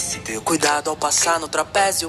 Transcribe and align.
Se 0.00 0.18
ter 0.18 0.40
cuidado 0.40 0.88
ao 0.88 0.96
passar 0.96 1.38
no 1.38 1.46
trapézio. 1.46 2.08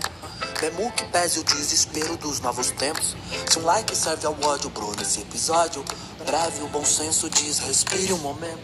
Mesmo 0.61 0.91
que 0.93 1.03
pese 1.07 1.39
o 1.39 1.43
desespero 1.43 2.15
dos 2.15 2.39
novos 2.39 2.71
tempos. 2.71 3.17
Se 3.49 3.59
um 3.59 3.65
like 3.65 3.93
serve 3.93 4.25
ao 4.25 4.33
ódio, 4.41 4.69
bro, 4.69 4.95
nesse 4.97 5.19
episódio. 5.19 5.83
Breve 6.25 6.63
o 6.63 6.67
bom 6.67 6.85
senso 6.85 7.29
diz, 7.29 7.59
respire 7.59 8.13
um 8.13 8.17
momento. 8.19 8.61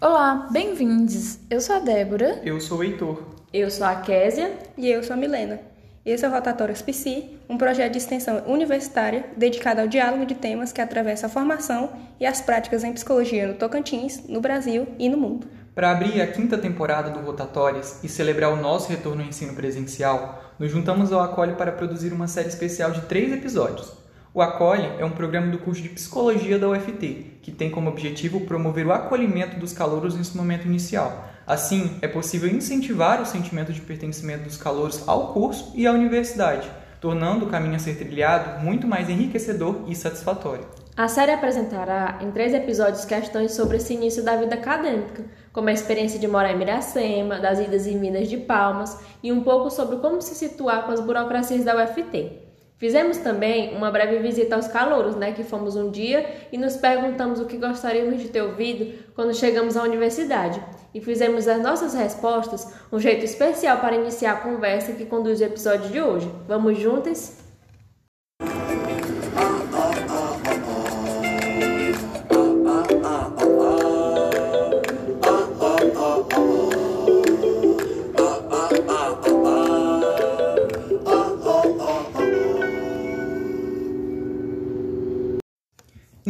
Olá, 0.00 0.48
bem-vindos. 0.50 1.38
Eu 1.50 1.60
sou 1.60 1.76
a 1.76 1.78
Débora. 1.78 2.40
Eu 2.42 2.58
sou 2.58 2.78
o 2.78 2.82
Heitor. 2.82 3.22
Eu 3.52 3.70
sou 3.70 3.86
a 3.86 3.96
Késia. 3.96 4.58
E 4.78 4.88
eu 4.88 5.04
sou 5.04 5.12
a 5.12 5.16
Milena. 5.18 5.60
Esse 6.06 6.24
é 6.24 6.28
o 6.28 6.32
Rotatório 6.32 6.72
SPC, 6.72 7.24
um 7.50 7.58
projeto 7.58 7.92
de 7.92 7.98
extensão 7.98 8.42
universitária 8.46 9.26
dedicado 9.36 9.82
ao 9.82 9.86
diálogo 9.86 10.24
de 10.24 10.34
temas 10.34 10.72
que 10.72 10.80
atravessa 10.80 11.26
a 11.26 11.28
formação 11.28 11.92
e 12.18 12.24
as 12.24 12.40
práticas 12.40 12.82
em 12.82 12.94
psicologia 12.94 13.46
no 13.46 13.54
Tocantins, 13.54 14.26
no 14.26 14.40
Brasil 14.40 14.88
e 14.98 15.06
no 15.10 15.18
mundo. 15.18 15.46
Para 15.78 15.92
abrir 15.92 16.20
a 16.20 16.26
quinta 16.26 16.58
temporada 16.58 17.08
do 17.08 17.20
Rotatórias 17.20 18.00
e 18.02 18.08
celebrar 18.08 18.52
o 18.52 18.56
nosso 18.56 18.88
retorno 18.88 19.22
ao 19.22 19.28
ensino 19.28 19.54
presencial, 19.54 20.52
nos 20.58 20.72
juntamos 20.72 21.12
ao 21.12 21.20
Acolhe 21.20 21.52
para 21.52 21.70
produzir 21.70 22.12
uma 22.12 22.26
série 22.26 22.48
especial 22.48 22.90
de 22.90 23.02
três 23.02 23.32
episódios. 23.32 23.92
O 24.34 24.42
Acolhe 24.42 24.90
é 24.98 25.04
um 25.04 25.12
programa 25.12 25.52
do 25.52 25.58
curso 25.58 25.80
de 25.80 25.90
Psicologia 25.90 26.58
da 26.58 26.68
UFT, 26.68 27.38
que 27.40 27.52
tem 27.52 27.70
como 27.70 27.90
objetivo 27.90 28.40
promover 28.40 28.88
o 28.88 28.92
acolhimento 28.92 29.56
dos 29.56 29.72
calouros 29.72 30.16
nesse 30.16 30.36
momento 30.36 30.66
inicial. 30.66 31.28
Assim, 31.46 31.96
é 32.02 32.08
possível 32.08 32.48
incentivar 32.48 33.22
o 33.22 33.24
sentimento 33.24 33.72
de 33.72 33.80
pertencimento 33.80 34.42
dos 34.42 34.56
calouros 34.56 35.04
ao 35.06 35.32
curso 35.32 35.70
e 35.76 35.86
à 35.86 35.92
universidade, 35.92 36.68
tornando 37.00 37.46
o 37.46 37.48
caminho 37.50 37.76
a 37.76 37.78
ser 37.78 37.94
trilhado 37.94 38.64
muito 38.64 38.88
mais 38.88 39.08
enriquecedor 39.08 39.84
e 39.86 39.94
satisfatório. 39.94 40.66
A 40.98 41.06
série 41.06 41.30
apresentará 41.30 42.18
em 42.20 42.32
três 42.32 42.52
episódios 42.52 43.04
questões 43.04 43.52
sobre 43.52 43.76
esse 43.76 43.94
início 43.94 44.24
da 44.24 44.34
vida 44.34 44.56
acadêmica, 44.56 45.24
como 45.52 45.68
a 45.68 45.72
experiência 45.72 46.18
de 46.18 46.26
morar 46.26 46.50
em 46.50 46.58
Miracema, 46.58 47.38
das 47.38 47.60
idas 47.60 47.86
e 47.86 47.96
vindas 47.96 48.28
de 48.28 48.36
Palmas 48.36 48.98
e 49.22 49.30
um 49.30 49.44
pouco 49.44 49.70
sobre 49.70 49.98
como 49.98 50.20
se 50.20 50.34
situar 50.34 50.84
com 50.86 50.90
as 50.90 50.98
burocracias 50.98 51.62
da 51.62 51.84
UFT. 51.84 52.42
Fizemos 52.78 53.18
também 53.18 53.76
uma 53.76 53.92
breve 53.92 54.18
visita 54.18 54.56
aos 54.56 54.66
calouros, 54.66 55.14
né, 55.14 55.30
que 55.30 55.44
fomos 55.44 55.76
um 55.76 55.88
dia 55.88 56.26
e 56.50 56.58
nos 56.58 56.76
perguntamos 56.76 57.38
o 57.38 57.46
que 57.46 57.58
gostaríamos 57.58 58.20
de 58.20 58.30
ter 58.30 58.42
ouvido 58.42 58.92
quando 59.14 59.32
chegamos 59.32 59.76
à 59.76 59.84
universidade. 59.84 60.60
E 60.92 61.00
fizemos 61.00 61.44
das 61.44 61.62
nossas 61.62 61.94
respostas 61.94 62.74
um 62.90 62.98
jeito 62.98 63.24
especial 63.24 63.78
para 63.78 63.94
iniciar 63.94 64.32
a 64.32 64.40
conversa 64.40 64.94
que 64.94 65.06
conduz 65.06 65.40
o 65.40 65.44
episódio 65.44 65.90
de 65.90 66.00
hoje. 66.00 66.28
Vamos 66.48 66.76
juntas? 66.76 67.47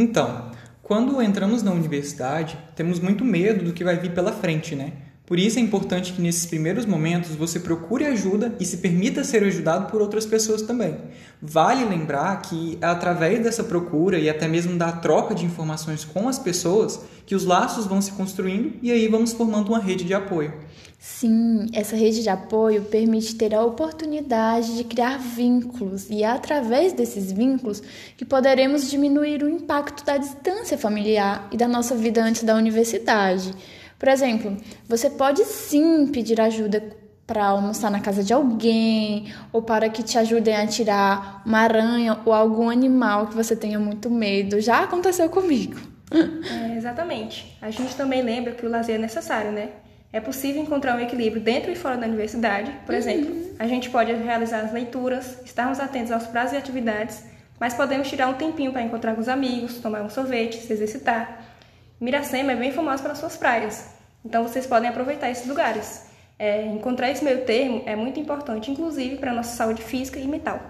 Então, 0.00 0.52
quando 0.80 1.20
entramos 1.20 1.60
na 1.64 1.72
universidade, 1.72 2.56
temos 2.77 3.00
muito 3.00 3.24
medo 3.24 3.64
do 3.64 3.72
que 3.72 3.82
vai 3.82 3.96
vir 3.96 4.14
pela 4.14 4.30
frente, 4.30 4.77
né? 4.77 4.92
Por 5.27 5.41
isso 5.41 5.58
é 5.58 5.60
importante 5.60 6.12
que 6.12 6.22
nesses 6.22 6.46
primeiros 6.46 6.86
momentos 6.86 7.34
você 7.34 7.58
procure 7.58 8.04
ajuda 8.04 8.54
e 8.60 8.64
se 8.64 8.76
permita 8.76 9.24
ser 9.24 9.42
ajudado 9.42 9.91
por 9.91 10.00
outras 10.00 10.24
pessoas 10.24 10.62
também. 10.62 10.96
Vale 11.42 11.84
lembrar 11.84 12.41
que 12.42 12.78
é 12.80 12.86
através 12.86 13.42
dessa 13.42 13.64
procura 13.64 14.20
e 14.20 14.30
até 14.30 14.46
mesmo 14.46 14.78
da 14.78 14.92
troca 14.92 15.34
de 15.34 15.44
informações 15.44 16.04
com 16.04 16.28
as 16.28 16.38
pessoas 16.38 17.00
que 17.26 17.34
os 17.34 17.44
laços 17.44 17.84
vão 17.84 18.00
se 18.00 18.12
construindo 18.12 18.74
e 18.80 18.92
aí 18.92 19.08
vamos 19.08 19.32
formando 19.32 19.70
uma 19.70 19.80
rede 19.80 20.04
de 20.04 20.14
apoio. 20.14 20.54
Sim, 21.00 21.66
essa 21.72 21.94
rede 21.94 22.25
de 22.25 22.28
apoio 22.28 22.82
permite 22.82 23.36
ter 23.36 23.54
a 23.54 23.64
oportunidade 23.64 24.76
de 24.76 24.82
criar 24.82 25.16
vínculos 25.16 26.10
e 26.10 26.25
é 26.25 26.26
através 26.26 26.92
desses 26.92 27.31
vínculos 27.31 27.81
que 28.16 28.25
poderemos 28.25 28.91
diminuir 28.91 29.44
o 29.44 29.48
impacto 29.48 30.04
da 30.04 30.16
distância 30.16 30.76
familiar 30.76 31.48
e 31.53 31.56
da 31.56 31.69
nossa 31.69 31.94
vida 31.94 32.20
antes 32.20 32.42
da 32.42 32.56
universidade. 32.56 33.54
Por 33.97 34.08
exemplo, 34.08 34.56
você 34.88 35.08
pode 35.08 35.44
sim 35.44 36.08
pedir 36.08 36.41
ajuda 36.41 36.82
para 37.25 37.47
almoçar 37.47 37.92
na 37.92 38.00
casa 38.00 38.25
de 38.25 38.32
alguém 38.32 39.32
ou 39.53 39.62
para 39.62 39.88
que 39.88 40.03
te 40.03 40.19
ajudem 40.19 40.56
a 40.56 40.66
tirar 40.66 41.42
uma 41.47 41.60
aranha 41.60 42.19
ou 42.25 42.32
algum 42.32 42.69
animal 42.69 43.28
que 43.28 43.37
você 43.37 43.54
tenha 43.54 43.78
muito 43.78 44.10
medo. 44.10 44.60
Já 44.60 44.82
aconteceu 44.82 45.28
comigo. 45.28 45.78
É, 46.10 46.76
exatamente. 46.76 47.56
A 47.60 47.70
gente 47.70 47.94
também 47.94 48.22
lembra 48.22 48.53
que 48.53 48.66
o 48.66 48.69
lazer 48.69 48.97
é 48.97 48.98
necessário, 48.98 49.53
né? 49.53 49.70
É 50.12 50.20
possível 50.20 50.62
encontrar 50.62 50.96
um 50.96 51.00
equilíbrio 51.00 51.42
dentro 51.42 51.70
e 51.70 51.76
fora 51.76 51.96
da 51.96 52.06
universidade. 52.06 52.70
Por 52.86 52.92
uhum. 52.92 52.98
exemplo, 52.98 53.36
a 53.58 53.66
gente 53.66 53.91
pode 53.91 54.12
realizar 54.12 54.60
as 54.60 54.72
leituras, 54.72 55.38
estarmos 55.44 55.78
atentos 55.78 56.10
aos 56.10 56.26
prazos 56.26 56.54
e 56.54 56.56
atividades, 56.56 57.24
mas 57.60 57.74
podemos 57.74 58.08
tirar 58.08 58.28
um 58.28 58.34
tempinho 58.34 58.72
para 58.72 58.82
encontrar 58.82 59.14
com 59.14 59.20
os 59.20 59.28
amigos, 59.28 59.80
tomar 59.80 60.02
um 60.02 60.08
sorvete, 60.08 60.56
se 60.56 60.72
exercitar. 60.72 61.44
Miracema 62.00 62.52
é 62.52 62.56
bem 62.56 62.72
famosa 62.72 63.02
pelas 63.02 63.19
suas 63.19 63.36
praias, 63.36 63.94
então 64.24 64.42
vocês 64.42 64.66
podem 64.66 64.88
aproveitar 64.88 65.30
esses 65.30 65.46
lugares. 65.46 66.08
É, 66.38 66.64
encontrar 66.66 67.10
esse 67.10 67.25
meio 67.25 67.44
termo 67.44 67.82
é 67.84 67.96
muito 67.96 68.20
importante, 68.20 68.70
inclusive 68.70 69.16
para 69.16 69.32
a 69.32 69.34
nossa 69.34 69.56
saúde 69.56 69.82
física 69.82 70.19
e 70.19 70.26
mental. 70.26 70.60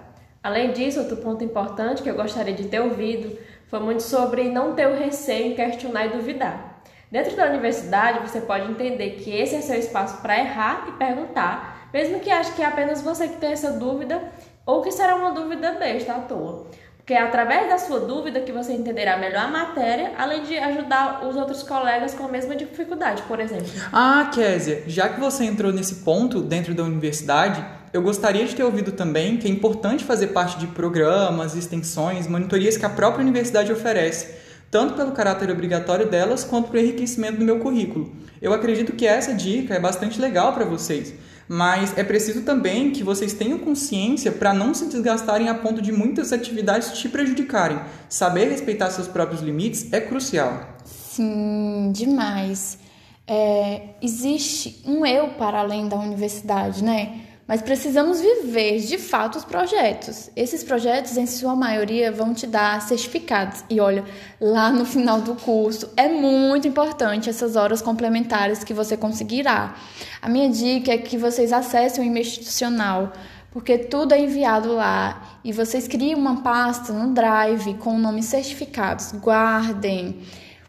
Além 0.41 0.71
disso, 0.71 0.99
outro 0.99 1.17
ponto 1.17 1.43
importante 1.43 2.01
que 2.01 2.09
eu 2.09 2.15
gostaria 2.15 2.53
de 2.53 2.67
ter 2.67 2.79
ouvido 2.79 3.37
foi 3.67 3.79
muito 3.79 4.01
sobre 4.01 4.49
não 4.49 4.73
ter 4.73 4.87
o 4.87 4.97
receio 4.97 5.51
em 5.51 5.55
questionar 5.55 6.07
e 6.07 6.09
duvidar. 6.09 6.68
Dentro 7.11 7.35
da 7.35 7.47
universidade, 7.47 8.19
você 8.19 8.39
pode 8.39 8.69
entender 8.69 9.11
que 9.11 9.31
esse 9.31 9.55
é 9.55 9.61
seu 9.61 9.79
espaço 9.79 10.21
para 10.21 10.37
errar 10.37 10.85
e 10.89 10.91
perguntar, 10.91 11.89
mesmo 11.91 12.19
que 12.19 12.29
ache 12.29 12.53
que 12.53 12.61
é 12.61 12.65
apenas 12.65 13.01
você 13.01 13.27
que 13.27 13.37
tem 13.37 13.51
essa 13.51 13.71
dúvida 13.71 14.21
ou 14.63 14.83
que 14.83 14.91
será 14.91 15.15
uma 15.15 15.31
dúvida 15.31 15.71
besta 15.71 16.13
à 16.13 16.19
toa. 16.19 16.67
Porque 16.97 17.15
é 17.15 17.23
através 17.23 17.67
da 17.67 17.79
sua 17.79 18.01
dúvida 18.01 18.41
que 18.41 18.51
você 18.51 18.73
entenderá 18.73 19.17
melhor 19.17 19.45
a 19.45 19.47
matéria, 19.47 20.11
além 20.19 20.43
de 20.43 20.55
ajudar 20.55 21.25
os 21.27 21.35
outros 21.35 21.63
colegas 21.63 22.13
com 22.13 22.25
a 22.25 22.27
mesma 22.27 22.55
dificuldade, 22.55 23.23
por 23.23 23.39
exemplo. 23.39 23.65
Ah, 23.91 24.29
Késia, 24.31 24.83
já 24.85 25.09
que 25.09 25.19
você 25.19 25.45
entrou 25.45 25.73
nesse 25.73 26.03
ponto 26.03 26.41
dentro 26.41 26.75
da 26.75 26.83
universidade, 26.83 27.65
eu 27.91 28.03
gostaria 28.03 28.45
de 28.45 28.55
ter 28.55 28.63
ouvido 28.63 28.91
também 28.91 29.37
que 29.37 29.47
é 29.47 29.49
importante 29.49 30.05
fazer 30.05 30.27
parte 30.27 30.59
de 30.59 30.67
programas, 30.67 31.55
extensões, 31.55 32.27
monitorias 32.27 32.77
que 32.77 32.85
a 32.85 32.89
própria 32.89 33.23
universidade 33.23 33.71
oferece, 33.71 34.27
tanto 34.71 34.93
pelo 34.93 35.11
caráter 35.11 35.49
obrigatório 35.49 36.09
delas 36.09 36.43
quanto 36.43 36.69
pelo 36.69 36.83
enriquecimento 36.83 37.39
do 37.39 37.45
meu 37.45 37.59
currículo. 37.59 38.11
Eu 38.41 38.53
acredito 38.53 38.93
que 38.93 39.05
essa 39.05 39.33
dica 39.33 39.73
é 39.73 39.79
bastante 39.79 40.19
legal 40.19 40.53
para 40.53 40.65
vocês 40.65 41.13
mas 41.51 41.97
é 41.97 42.03
preciso 42.03 42.43
também 42.43 42.91
que 42.91 43.03
vocês 43.03 43.33
tenham 43.33 43.57
consciência 43.57 44.31
para 44.31 44.53
não 44.53 44.71
se 44.71 44.85
desgastarem 44.85 45.49
a 45.49 45.55
ponto 45.55 45.81
de 45.81 45.91
muitas 45.91 46.31
atividades 46.31 46.99
te 46.99 47.09
prejudicarem. 47.09 47.79
Saber 48.07 48.49
respeitar 48.49 48.91
seus 48.91 49.07
próprios 49.07 49.41
limites 49.41 49.91
é 49.91 49.99
crucial. 49.99 50.77
Sim, 50.85 51.91
demais. 51.91 52.77
É, 53.25 53.81
existe 53.99 54.83
um 54.85 55.03
eu 55.03 55.29
para 55.29 55.61
além 55.61 55.89
da 55.89 55.97
universidade, 55.97 56.83
né? 56.83 57.21
Mas 57.49 57.63
precisamos 57.63 58.21
viver 58.21 58.77
de 58.77 58.99
fato 58.99 59.39
os 59.39 59.43
projetos. 59.43 60.29
Esses 60.35 60.63
projetos, 60.63 61.17
em 61.17 61.25
sua 61.25 61.55
maioria, 61.55 62.11
vão 62.11 62.31
te 62.31 62.45
dar 62.45 62.79
certificados. 62.79 63.63
E 63.67 63.79
olha, 63.79 64.05
lá 64.39 64.69
no 64.69 64.85
final 64.85 65.19
do 65.19 65.33
curso 65.33 65.89
é 65.97 66.07
muito 66.07 66.67
importante 66.67 67.27
essas 67.27 67.55
horas 67.55 67.81
complementares 67.81 68.63
que 68.63 68.71
você 68.71 68.95
conseguirá. 68.95 69.73
A 70.21 70.29
minha 70.29 70.47
dica 70.47 70.91
é 70.91 70.99
que 70.99 71.17
vocês 71.17 71.51
acessem 71.51 72.07
o 72.07 72.15
institucional, 72.15 73.13
porque 73.51 73.79
tudo 73.79 74.13
é 74.13 74.21
enviado 74.21 74.75
lá 74.75 75.39
e 75.43 75.51
vocês 75.51 75.87
criam 75.87 76.19
uma 76.19 76.43
pasta 76.43 76.93
no 76.93 77.15
Drive 77.15 77.73
com 77.79 77.95
o 77.95 77.99
nome 77.99 78.21
certificados. 78.21 79.11
Guardem. 79.13 80.19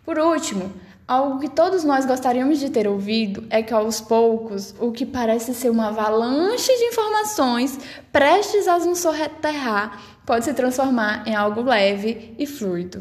Por 0.03 0.19
último, 0.19 0.73
Algo 1.11 1.41
que 1.41 1.49
todos 1.49 1.83
nós 1.83 2.07
gostaríamos 2.07 2.61
de 2.61 2.71
ter 2.71 2.87
ouvido 2.87 3.45
é 3.51 3.65
que, 3.65 3.75
aos 3.75 4.01
poucos, 4.01 4.73
o 4.79 4.93
que 4.93 5.05
parece 5.05 5.53
ser 5.53 5.69
uma 5.69 5.89
avalanche 5.89 6.73
de 6.73 6.85
informações 6.85 7.81
prestes 8.13 8.69
a 8.69 8.79
nos 8.79 9.01
soterrar 9.01 10.01
pode 10.25 10.45
se 10.45 10.55
transformar 10.55 11.27
em 11.27 11.35
algo 11.35 11.63
leve 11.63 12.33
e 12.39 12.47
fluido. 12.47 13.01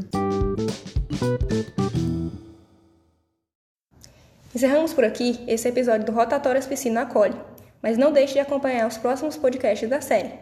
Encerramos 4.55 4.91
por 4.91 5.03
aqui 5.03 5.39
esse 5.47 5.67
episódio 5.67 6.07
do 6.07 6.11
Rotatório 6.11 6.65
Piscina 6.65 7.01
Acolhe, 7.01 7.39
mas 7.79 7.95
não 7.95 8.11
deixe 8.11 8.33
de 8.33 8.39
acompanhar 8.39 8.87
os 8.87 8.97
próximos 8.97 9.37
podcasts 9.37 9.87
da 9.87 10.01
série. 10.01 10.33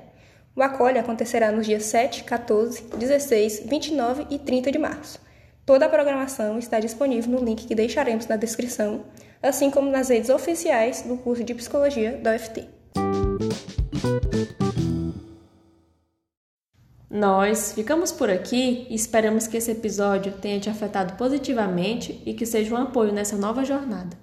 O 0.56 0.64
Acolhe 0.64 1.00
acontecerá 1.00 1.52
nos 1.52 1.66
dias 1.66 1.84
7, 1.84 2.24
14, 2.24 2.84
16, 2.96 3.64
29 3.66 4.26
e 4.30 4.40
30 4.40 4.72
de 4.72 4.80
março. 4.80 5.27
Toda 5.68 5.88
a 5.88 5.90
programação 5.90 6.58
está 6.58 6.80
disponível 6.80 7.30
no 7.30 7.44
link 7.44 7.68
que 7.68 7.76
deixaremos 7.76 8.26
na 8.26 8.38
descrição, 8.38 9.04
assim 9.44 9.70
como 9.70 9.92
nas 9.92 10.08
redes 10.08 10.30
oficiais 10.30 11.02
do 11.02 11.18
curso 11.18 11.44
de 11.44 11.54
Psicologia 11.54 12.14
da 12.14 12.34
UFT. 12.34 12.70
Nós 17.10 17.74
ficamos 17.74 18.14
por 18.14 18.30
aqui 18.30 18.88
e 18.90 18.96
esperamos 18.96 19.46
que 19.46 19.58
esse 19.58 19.72
episódio 19.72 20.32
tenha 20.32 20.58
te 20.58 20.70
afetado 20.70 21.18
positivamente 21.18 22.24
e 22.26 22.34
que 22.34 22.46
seja 22.46 22.74
um 22.74 22.78
apoio 22.78 23.12
nessa 23.12 23.36
nova 23.36 23.66
jornada. 23.66 24.16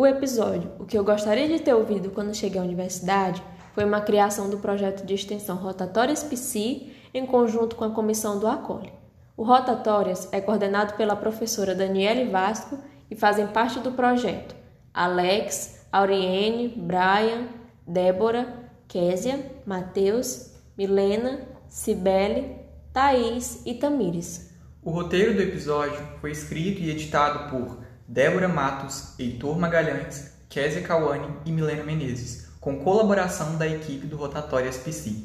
o 0.00 0.06
episódio 0.06 0.70
O 0.78 0.86
que 0.86 0.96
eu 0.96 1.04
gostaria 1.04 1.46
de 1.46 1.58
ter 1.60 1.74
ouvido 1.74 2.10
quando 2.10 2.34
cheguei 2.34 2.58
à 2.58 2.64
universidade 2.64 3.42
foi 3.74 3.84
uma 3.84 4.00
criação 4.00 4.50
do 4.50 4.58
projeto 4.58 5.04
de 5.04 5.14
extensão 5.14 5.56
Rotatórias 5.56 6.22
PC 6.22 6.88
em 7.12 7.26
conjunto 7.26 7.76
com 7.76 7.84
a 7.84 7.90
comissão 7.90 8.38
do 8.38 8.46
ACOLE. 8.46 8.92
O 9.36 9.42
Rotatórias 9.42 10.28
é 10.32 10.40
coordenado 10.40 10.94
pela 10.94 11.16
professora 11.16 11.74
Daniele 11.74 12.30
Vasco 12.30 12.78
e 13.10 13.16
fazem 13.16 13.46
parte 13.46 13.78
do 13.80 13.92
projeto 13.92 14.54
Alex, 14.92 15.86
Auriene, 15.90 16.68
Brian, 16.68 17.48
Débora, 17.86 18.46
Késia, 18.86 19.50
Matheus, 19.64 20.52
Milena, 20.76 21.40
Cibele, 21.68 22.56
Thaís 22.92 23.62
e 23.64 23.74
Tamires. 23.74 24.50
O 24.82 24.90
roteiro 24.90 25.34
do 25.34 25.42
episódio 25.42 26.00
foi 26.20 26.32
escrito 26.32 26.80
e 26.80 26.90
editado 26.90 27.50
por 27.50 27.78
Débora 28.06 28.48
Matos, 28.48 29.14
Heitor 29.18 29.58
Magalhães, 29.58 30.36
Késia 30.48 30.82
Cauane 30.82 31.28
e 31.44 31.52
Milena 31.52 31.84
Menezes, 31.84 32.49
com 32.60 32.78
colaboração 32.84 33.56
da 33.56 33.66
equipe 33.66 34.06
do 34.06 34.16
Rotatório 34.16 34.68
SPC. 34.68 35.16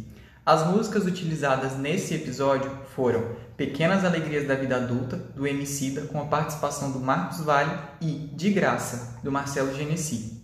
As 0.45 0.65
músicas 0.67 1.05
utilizadas 1.05 1.77
nesse 1.77 2.13
episódio 2.13 2.71
foram 2.95 3.35
Pequenas 3.57 4.05
Alegrias 4.05 4.47
da 4.47 4.55
Vida 4.55 4.77
Adulta, 4.77 5.17
do 5.17 5.45
Emicida, 5.45 6.01
com 6.03 6.21
a 6.21 6.25
participação 6.25 6.91
do 6.91 6.99
Marcos 6.99 7.41
Vale, 7.41 7.77
e 7.99 8.11
De 8.33 8.51
Graça, 8.51 9.19
do 9.21 9.31
Marcelo 9.31 9.75
Genesi. 9.75 10.43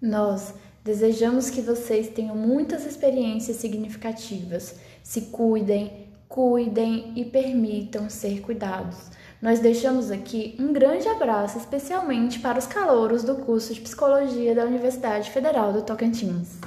Nós 0.00 0.54
desejamos 0.82 1.50
que 1.50 1.60
vocês 1.60 2.08
tenham 2.08 2.36
muitas 2.36 2.86
experiências 2.86 3.58
significativas. 3.58 4.76
Se 5.02 5.22
cuidem, 5.22 6.08
cuidem 6.28 7.12
e 7.16 7.24
permitam 7.24 8.08
ser 8.08 8.40
cuidados. 8.40 9.10
Nós 9.40 9.58
deixamos 9.58 10.10
aqui 10.10 10.54
um 10.58 10.70
grande 10.70 11.08
abraço, 11.08 11.56
especialmente 11.56 12.38
para 12.40 12.58
os 12.58 12.66
calouros 12.66 13.24
do 13.24 13.36
curso 13.36 13.72
de 13.72 13.80
Psicologia 13.80 14.54
da 14.54 14.64
Universidade 14.64 15.30
Federal 15.30 15.72
do 15.72 15.80
Tocantins. 15.80 16.58